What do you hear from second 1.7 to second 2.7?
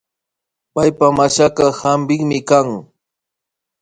hampikmi kan